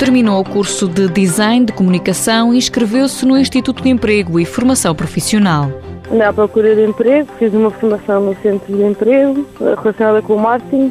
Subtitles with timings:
[0.00, 4.94] terminou o curso de Design de Comunicação e inscreveu-se no Instituto de Emprego e Formação
[4.94, 5.70] Profissional.
[6.10, 10.40] Andei à procura de emprego, fiz uma formação no centro de emprego relacionada com o
[10.40, 10.90] marketing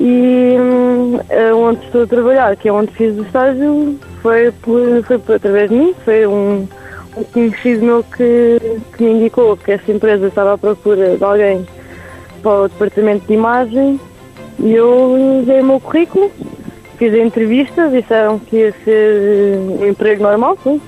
[0.00, 1.20] e hum,
[1.62, 5.68] onde estou a trabalhar, que é onde fiz o estágio, foi, por, foi por, através
[5.68, 6.66] de mim, foi um,
[7.18, 11.66] um conhecido meu que, que me indicou que essa empresa estava à procura de alguém
[12.42, 14.00] para o departamento de imagem
[14.58, 16.30] e eu enviei o meu currículo,
[16.96, 20.80] fiz a entrevista, disseram que ia ser um emprego normal, sim,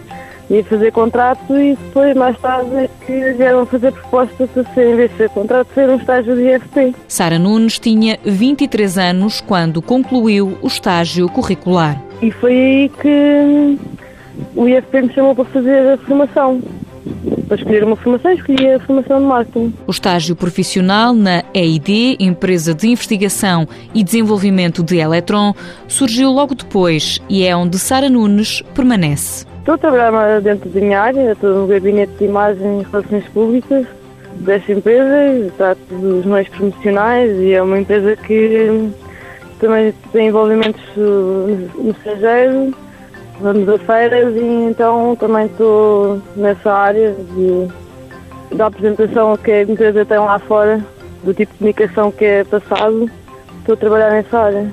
[0.49, 4.97] ia fazer contrato e depois, mais tarde, é que vieram fazer proposta para ser, em
[4.97, 6.95] vez de ser contrato, ser um estágio de IFP.
[7.09, 12.01] Sara Nunes tinha 23 anos quando concluiu o estágio curricular.
[12.23, 13.79] E foi aí que
[14.55, 16.61] o IFP me chamou para fazer a formação.
[17.47, 19.75] Para escolher uma formação, escolhi a formação de marketing.
[19.87, 25.55] O estágio profissional na EID, Empresa de Investigação e Desenvolvimento de Eletron,
[25.87, 29.47] surgiu logo depois e é onde Sara Nunes permanece.
[29.59, 33.87] Estou a trabalhar dentro da minha área, estou no gabinete de imagem e relações públicas
[34.41, 38.91] desta empresa, trato dos meios promocionais e é uma empresa que
[39.59, 42.75] também tem envolvimentos no estrangeiro
[43.41, 50.05] vamos a feiras e então também estou nessa área de, da apresentação que a empresa
[50.05, 50.85] tem lá fora,
[51.25, 53.11] do tipo de comunicação que é passado.
[53.59, 54.73] Estou a trabalhar nessa área.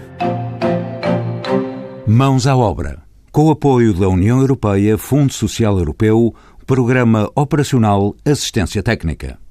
[2.05, 3.01] Mãos à obra.
[3.31, 6.35] Com o apoio da União Europeia, Fundo Social Europeu,
[6.67, 9.39] Programa Operacional Assistência Técnica.